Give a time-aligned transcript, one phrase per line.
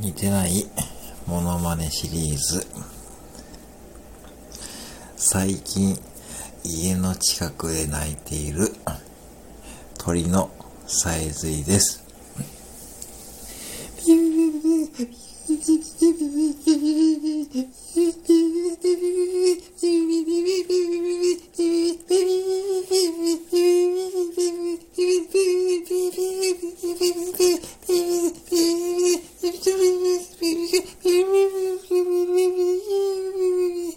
[0.00, 0.66] 似てない
[1.26, 2.66] モノマネシリーズ。
[5.16, 5.96] 最近、
[6.64, 8.74] 家の近くで鳴いている
[9.96, 10.50] 鳥の
[10.86, 12.04] さえずいです。
[29.76, 30.13] Bye.